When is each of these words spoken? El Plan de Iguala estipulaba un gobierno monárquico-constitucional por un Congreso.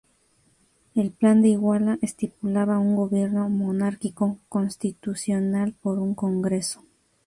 El 0.95 1.11
Plan 1.11 1.43
de 1.43 1.49
Iguala 1.49 1.99
estipulaba 2.01 2.79
un 2.79 2.95
gobierno 2.95 3.47
monárquico-constitucional 3.49 5.75
por 5.79 5.99
un 5.99 6.15
Congreso. 6.15 6.83